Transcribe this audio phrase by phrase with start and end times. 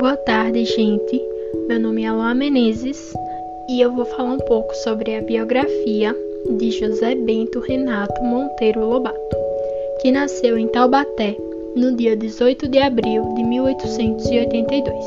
[0.00, 1.22] Boa tarde, gente.
[1.68, 3.12] Meu nome é Luá Menezes
[3.68, 6.16] e eu vou falar um pouco sobre a biografia
[6.56, 9.36] de José Bento Renato Monteiro Lobato,
[10.00, 11.36] que nasceu em Taubaté
[11.76, 15.04] no dia 18 de abril de 1882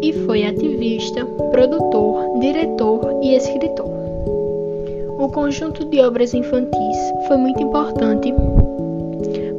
[0.00, 3.90] e foi ativista, produtor, diretor e escritor.
[5.18, 6.96] O conjunto de obras infantis
[7.28, 8.32] foi muito importante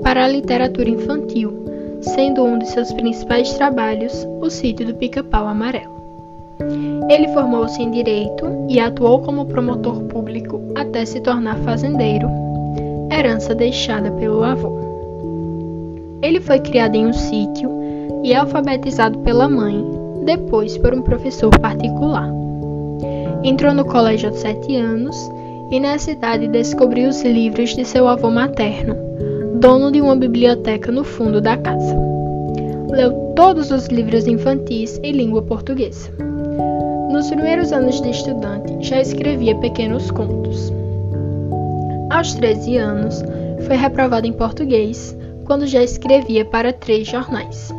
[0.02, 1.75] para a literatura infantil
[2.06, 5.96] sendo um de seus principais trabalhos o Sítio do Pica-Pau Amarelo.
[7.10, 12.30] Ele formou-se em direito e atuou como promotor público até se tornar fazendeiro,
[13.12, 14.72] herança deixada pelo avô.
[16.22, 17.70] Ele foi criado em um sítio
[18.24, 19.84] e alfabetizado pela mãe,
[20.24, 22.30] depois por um professor particular.
[23.44, 25.32] Entrou no colégio aos sete anos
[25.70, 28.96] e nessa idade descobriu os livros de seu avô materno,
[29.60, 31.96] dono de uma biblioteca no fundo da casa.
[32.90, 36.12] Leu todos os livros infantis em língua portuguesa.
[37.10, 40.74] Nos primeiros anos de estudante, já escrevia pequenos contos.
[42.10, 43.24] Aos 13 anos,
[43.66, 47.74] foi reprovado em português, quando já escrevia para três jornais.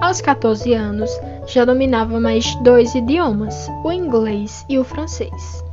[0.00, 1.10] Aos 14 anos,
[1.46, 5.64] já dominava mais dois idiomas, o inglês e o francês.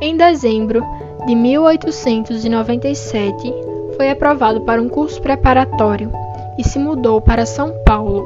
[0.00, 0.82] Em dezembro
[1.26, 6.10] de 1897, foi aprovado para um curso preparatório
[6.58, 8.24] e se mudou para São Paulo,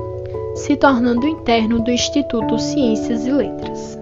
[0.55, 3.99] se tornando interno do Instituto Ciências e Letras.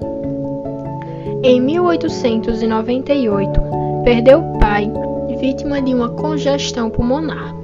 [1.43, 3.61] Em 1898,
[4.05, 4.91] perdeu o pai,
[5.39, 7.55] vítima de uma congestão pulmonar.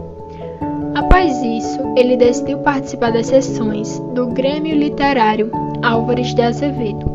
[0.94, 5.50] Após isso, ele decidiu participar das sessões do Grêmio Literário
[5.82, 7.06] Álvares de Azevedo,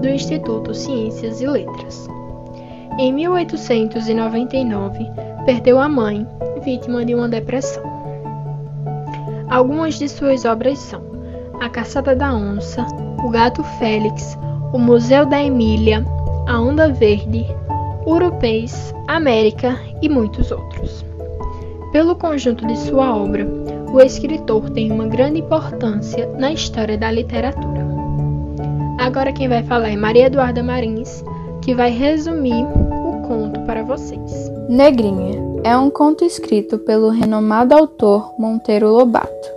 [0.00, 2.08] do Instituto Ciências e Letras.
[2.98, 5.06] Em 1899,
[5.46, 6.26] perdeu a mãe,
[6.64, 7.84] vítima de uma depressão.
[9.48, 11.00] Algumas de suas obras são
[11.60, 12.84] A Caçada da Onça,
[13.24, 14.36] O Gato Félix,
[14.72, 16.04] O Museu da Emília,
[16.48, 17.46] A Onda Verde,
[18.04, 21.04] Urupês, América e muitos outros.
[21.92, 23.46] Pelo conjunto de sua obra,
[23.92, 27.86] o escritor tem uma grande importância na história da literatura.
[28.98, 31.24] Agora quem vai falar é Maria Eduarda Marins,
[31.62, 34.55] que vai resumir o conto para vocês.
[34.68, 39.48] Negrinha é um conto escrito pelo renomado autor Monteiro Lobato.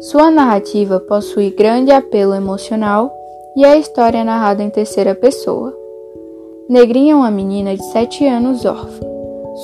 [0.00, 3.08] Sua narrativa possui grande apelo emocional
[3.56, 5.72] e a história é narrada em terceira pessoa.
[6.68, 9.06] Negrinha é uma menina de sete anos órfã.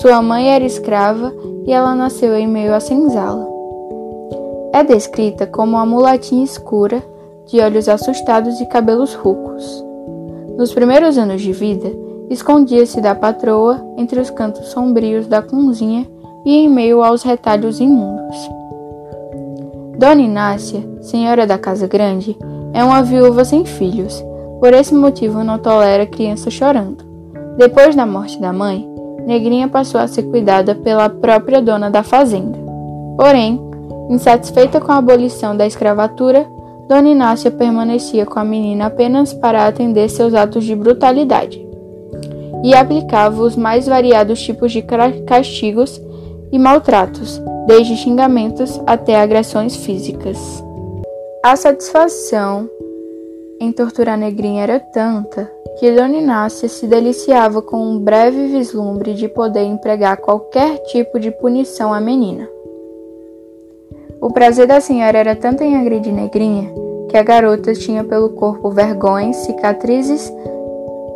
[0.00, 1.34] Sua mãe era escrava
[1.66, 3.48] e ela nasceu em meio à senzala.
[4.72, 7.02] É descrita como uma mulatinha escura,
[7.46, 9.84] de olhos assustados e cabelos rucos.
[10.56, 16.06] Nos primeiros anos de vida, escondia-se da patroa entre os cantos sombrios da cozinha
[16.44, 18.36] e em meio aos retalhos imundos.
[19.98, 22.36] Dona Inácia, senhora da casa grande,
[22.72, 24.22] é uma viúva sem filhos.
[24.60, 27.04] Por esse motivo não tolera criança chorando.
[27.56, 28.88] Depois da morte da mãe,
[29.26, 32.58] Negrinha passou a ser cuidada pela própria dona da fazenda.
[33.16, 33.60] Porém,
[34.10, 36.46] insatisfeita com a abolição da escravatura,
[36.88, 41.64] Dona Inácia permanecia com a menina apenas para atender seus atos de brutalidade
[42.64, 44.82] e aplicava os mais variados tipos de
[45.26, 46.00] castigos
[46.50, 50.38] e maltratos, desde xingamentos até agressões físicas.
[51.44, 52.66] A satisfação
[53.60, 59.28] em torturar negrinha era tanta que Dona Inácia se deliciava com um breve vislumbre de
[59.28, 62.48] poder empregar qualquer tipo de punição à menina.
[64.22, 66.72] O prazer da senhora era tanto em agredir Negrinha
[67.10, 70.32] que a garota tinha pelo corpo vergões, cicatrizes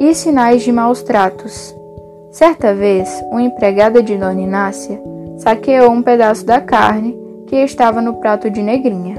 [0.01, 1.75] e sinais de maus tratos.
[2.31, 5.01] Certa vez, uma empregada de Dona Inácia
[5.39, 9.17] saqueou um pedaço da carne que estava no prato de Negrinha.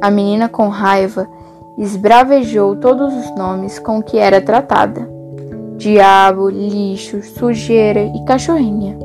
[0.00, 1.26] A menina, com raiva,
[1.78, 5.08] esbravejou todos os nomes com que era tratada:
[5.76, 8.98] diabo, lixo, sujeira e cachorrinha.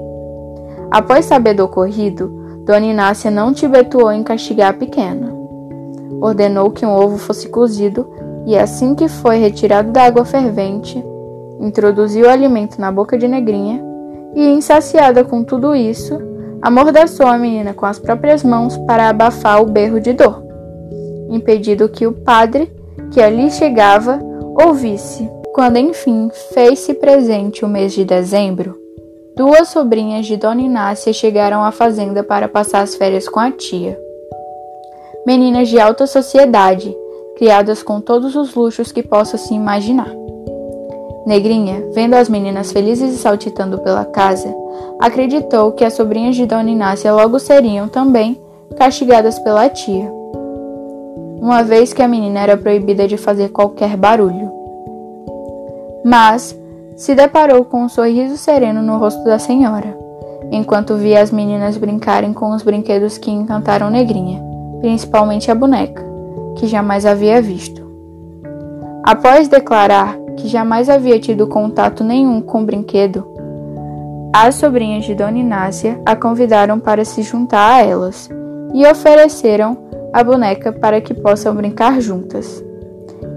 [0.89, 2.27] Após saber do ocorrido,
[2.65, 5.31] Dona Inácia não tibetuou em castigar a pequena.
[6.19, 8.07] Ordenou que um ovo fosse cozido
[8.45, 11.03] e assim que foi retirado da água fervente,
[11.59, 13.83] introduziu o alimento na boca de Negrinha
[14.35, 16.19] e, insaciada com tudo isso,
[16.61, 20.43] amordaçou a menina com as próprias mãos para abafar o berro de dor,
[21.29, 22.71] impedindo que o padre,
[23.11, 24.19] que ali chegava,
[24.63, 25.29] ouvisse.
[25.53, 28.77] Quando enfim fez-se presente o mês de dezembro,
[29.35, 33.99] duas sobrinhas de Dona Inácia chegaram à fazenda para passar as férias com a tia.
[35.27, 36.95] Meninas de alta sociedade,
[37.41, 40.11] criadas com todos os luxos que possa se imaginar.
[41.25, 44.55] Negrinha, vendo as meninas felizes e saltitando pela casa,
[44.99, 48.39] acreditou que as sobrinhas de Dona Inácia logo seriam também
[48.77, 50.07] castigadas pela tia.
[51.41, 54.51] uma vez que a menina era proibida de fazer qualquer barulho.
[56.05, 56.55] Mas
[56.95, 59.97] se deparou com um sorriso sereno no rosto da senhora,
[60.51, 64.39] enquanto via as meninas brincarem com os brinquedos que encantaram Negrinha,
[64.79, 66.10] principalmente a boneca,
[66.57, 67.81] que jamais havia visto.
[69.03, 73.25] Após declarar que jamais havia tido contato nenhum com o brinquedo,
[74.33, 78.29] as sobrinhas de Dona Inácia a convidaram para se juntar a elas
[78.73, 79.77] e ofereceram
[80.13, 82.63] a boneca para que possam brincar juntas.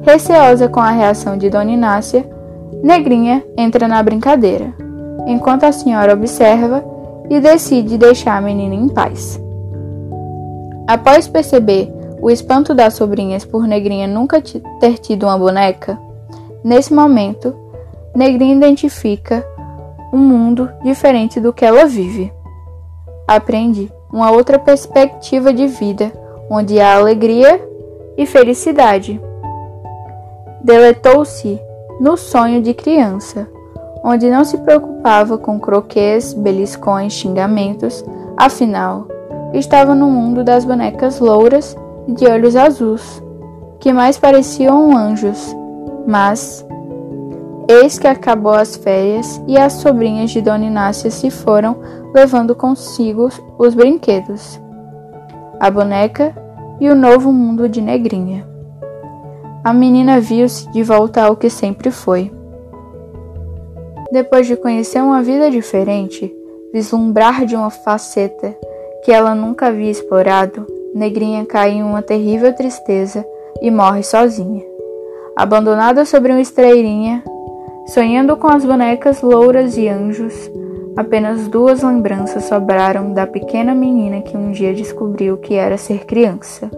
[0.02, 2.28] Receosa com a reação de Dona Inácia,
[2.82, 4.74] Negrinha entra na brincadeira,
[5.26, 6.84] enquanto a senhora observa
[7.30, 9.40] e decide deixar a menina em paz.
[10.86, 11.90] Após perceber
[12.24, 16.00] o espanto das sobrinhas por Negrinha nunca ter tido uma boneca,
[16.64, 17.54] nesse momento,
[18.16, 19.46] Negrinha identifica
[20.10, 22.32] um mundo diferente do que ela vive.
[23.28, 26.10] Aprende uma outra perspectiva de vida,
[26.48, 27.60] onde há alegria
[28.16, 29.20] e felicidade.
[30.62, 31.60] Deletou-se
[32.00, 33.46] no sonho de criança,
[34.02, 38.02] onde não se preocupava com croquês, beliscões, xingamentos,
[38.34, 39.08] afinal,
[39.52, 41.76] estava no mundo das bonecas louras
[42.08, 43.22] de olhos azuis,
[43.80, 45.54] que mais pareciam anjos,
[46.06, 46.64] mas
[47.66, 51.78] Eis que acabou as férias e as sobrinhas de Dona Inácia se foram,
[52.14, 54.60] levando consigo os brinquedos,
[55.58, 56.36] a boneca
[56.78, 58.46] e o novo mundo de Negrinha.
[59.62, 62.30] A menina viu-se de volta ao que sempre foi.
[64.12, 66.30] Depois de conhecer uma vida diferente,
[66.70, 68.54] vislumbrar de uma faceta
[69.02, 73.26] que ela nunca havia explorado, Negrinha cai em uma terrível tristeza
[73.60, 74.62] e morre sozinha.
[75.36, 77.22] Abandonada sobre uma estreirinha,
[77.86, 80.50] Sonhando com as bonecas louras e anjos,
[80.96, 86.70] apenas duas lembranças sobraram da pequena menina que um dia descobriu que era ser criança.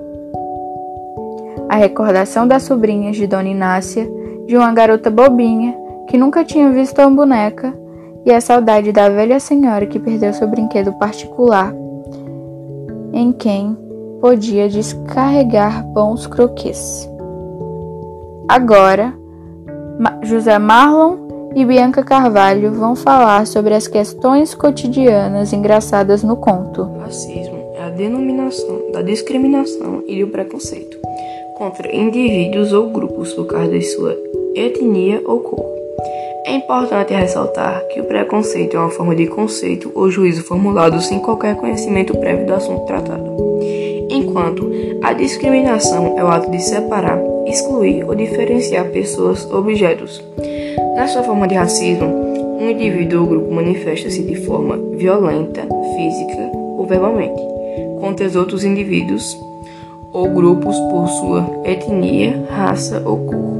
[1.68, 4.04] A recordação das sobrinhas de Dona Inácia,
[4.46, 5.76] de uma garota bobinha
[6.08, 7.72] que nunca tinha visto uma boneca,
[8.24, 11.72] e a saudade da velha senhora que perdeu seu brinquedo particular,
[13.12, 13.78] em quem
[14.26, 17.08] podia descarregar bons croquês.
[18.48, 19.14] Agora,
[20.24, 26.90] José Marlon e Bianca Carvalho vão falar sobre as questões cotidianas engraçadas no conto.
[26.98, 30.98] Racismo é a denominação da discriminação e do preconceito
[31.56, 34.18] contra indivíduos ou grupos por causa de sua
[34.56, 35.64] etnia ou cor.
[36.44, 41.20] É importante ressaltar que o preconceito é uma forma de conceito ou juízo formulado sem
[41.20, 43.55] qualquer conhecimento prévio do assunto tratado,
[44.36, 44.70] enquanto
[45.02, 50.22] a discriminação é o ato de separar excluir ou diferenciar pessoas ou objetos.
[50.94, 52.06] Na sua forma de racismo,
[52.60, 57.40] um indivíduo ou grupo manifesta-se de forma violenta, física ou verbalmente
[58.00, 59.40] contra os outros indivíduos
[60.12, 63.56] ou grupos por sua etnia, raça ou cor.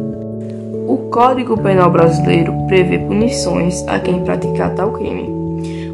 [0.89, 5.35] O Código Penal brasileiro prevê punições a quem praticar tal crime.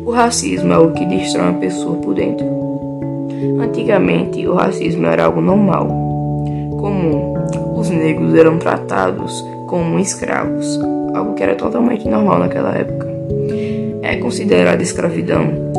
[0.04, 2.71] O racismo é o que destrói uma pessoa por dentro.
[3.60, 5.86] Antigamente, o racismo era algo normal,
[6.80, 7.34] comum,
[7.76, 10.80] os negros eram tratados como escravos,
[11.14, 13.10] algo que era totalmente normal naquela época.
[14.02, 15.72] É considerada escravidão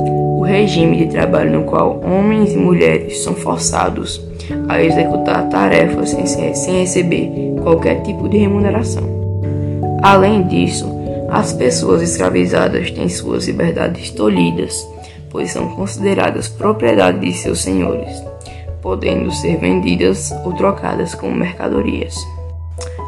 [0.43, 4.21] o regime de trabalho no qual homens e mulheres são forçados
[4.67, 9.03] a executar tarefas sem, sem receber qualquer tipo de remuneração.
[10.01, 10.85] Além disso,
[11.29, 14.85] as pessoas escravizadas têm suas liberdades tolhidas,
[15.33, 18.23] pois são consideradas propriedade de seus senhores
[18.83, 22.15] podendo ser vendidas ou trocadas como mercadorias.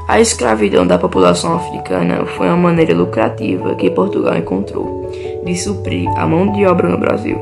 [0.08, 5.12] A escravidão da população africana foi uma maneira lucrativa que Portugal encontrou
[5.44, 7.38] de suprir a mão de obra no Brasil.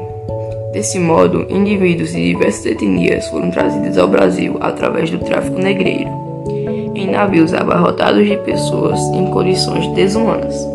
[0.73, 6.09] Desse modo, indivíduos de diversas etnias foram trazidos ao Brasil através do tráfico negreiro,
[6.95, 10.72] em navios abarrotados de pessoas em condições desumanas.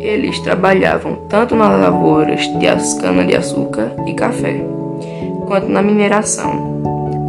[0.00, 4.60] Eles trabalhavam tanto nas lavouras de cana-de-açúcar e café,
[5.46, 6.80] quanto na mineração,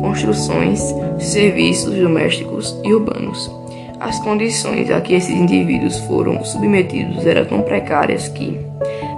[0.01, 0.81] construções,
[1.19, 3.51] serviços domésticos e urbanos.
[3.99, 8.57] As condições a que esses indivíduos foram submetidos eram tão precárias que,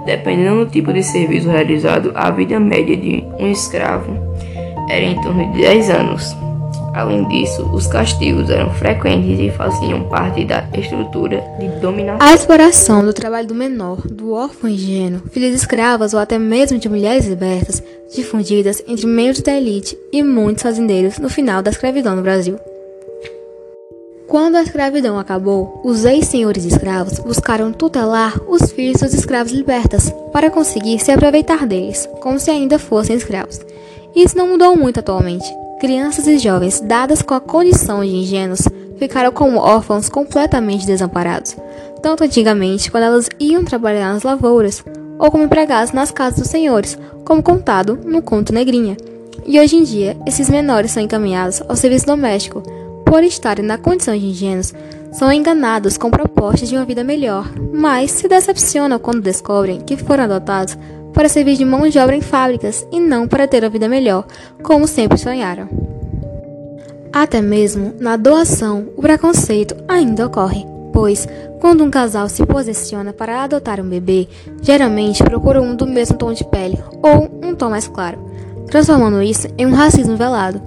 [0.04, 4.12] dependendo do tipo de serviço realizado, a vida média de um escravo
[4.90, 6.36] era em torno de 10 anos.
[6.94, 12.24] Além disso, os castigos eram frequentes e faziam parte da estrutura de dominação.
[12.24, 16.78] A exploração do trabalho do menor, do órfão ingênuo, filhos de escravas ou até mesmo
[16.78, 17.82] de mulheres libertas,
[18.14, 22.56] difundidas entre membros da elite e muitos fazendeiros no final da escravidão no Brasil.
[24.28, 30.50] Quando a escravidão acabou, os ex-senhores escravos buscaram tutelar os filhos dos escravos libertas para
[30.50, 33.60] conseguir se aproveitar deles, como se ainda fossem escravos.
[34.14, 35.63] Isso não mudou muito atualmente.
[35.80, 38.62] Crianças e jovens dadas com a condição de ingênuos
[38.96, 41.56] ficaram como órfãos completamente desamparados,
[42.02, 44.84] tanto antigamente quando elas iam trabalhar nas lavouras
[45.18, 48.96] ou como empregados nas casas dos senhores, como contado no conto Negrinha.
[49.46, 52.62] E hoje em dia, esses menores são encaminhados ao serviço doméstico,
[53.04, 54.74] por estarem na condição de ingênuos,
[55.12, 60.24] são enganados com propostas de uma vida melhor, mas se decepcionam quando descobrem que foram
[60.24, 60.76] adotados
[61.14, 64.26] para servir de mão de obra em fábricas e não para ter uma vida melhor,
[64.62, 65.68] como sempre sonharam.
[67.12, 71.26] Até mesmo na doação, o preconceito ainda ocorre, pois
[71.60, 74.28] quando um casal se posiciona para adotar um bebê,
[74.60, 78.18] geralmente procura um do mesmo tom de pele ou um tom mais claro,
[78.66, 80.60] transformando isso em um racismo velado.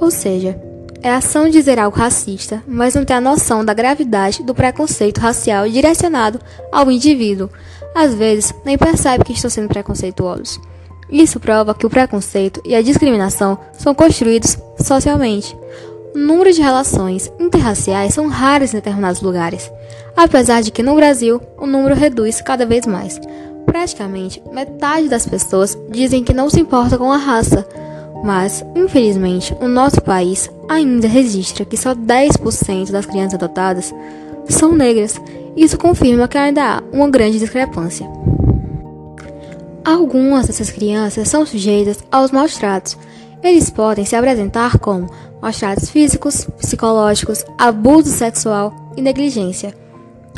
[0.00, 0.58] Ou seja,
[1.02, 5.18] é ação de dizer algo racista, mas não tem a noção da gravidade do preconceito
[5.18, 7.50] racial direcionado ao indivíduo.
[7.94, 10.60] Às vezes, nem percebe que estão sendo preconceituosos.
[11.10, 15.56] Isso prova que o preconceito e a discriminação são construídos socialmente.
[16.14, 19.70] O número de relações interraciais são raras em determinados lugares,
[20.16, 23.20] apesar de que no Brasil o número reduz cada vez mais.
[23.66, 27.66] Praticamente metade das pessoas dizem que não se importa com a raça,
[28.22, 33.94] mas, infelizmente, o nosso país ainda registra que só 10% das crianças adotadas
[34.48, 35.20] são negras.
[35.56, 38.08] Isso confirma que ainda há uma grande discrepância.
[39.84, 42.96] Algumas dessas crianças são sujeitas aos maus tratos.
[43.42, 49.74] Eles podem se apresentar como maus tratos físicos, psicológicos, abuso sexual e negligência.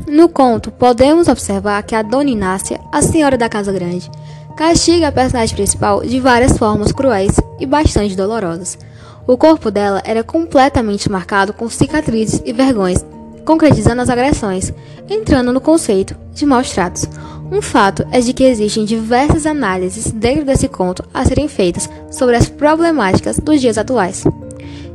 [0.09, 4.11] No conto, podemos observar que a Dona Inácia, a senhora da Casa Grande,
[4.56, 8.78] castiga a personagem principal de várias formas cruéis e bastante dolorosas.
[9.26, 13.04] O corpo dela era completamente marcado com cicatrizes e vergões,
[13.45, 14.73] concretizando as agressões,
[15.09, 17.09] entrando no conceito de maus tratos.
[17.51, 22.37] Um fato é de que existem diversas análises dentro desse conto a serem feitas sobre
[22.37, 24.25] as problemáticas dos dias atuais.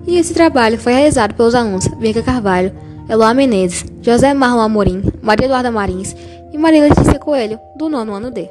[0.08, 2.72] E esse trabalho foi realizado pelos alunos Bianca Carvalho,
[3.08, 6.16] Eloá Menezes, José Marlon Amorim, Maria Eduarda Marins
[6.52, 8.50] e Maria Letícia Coelho, do nono ano D.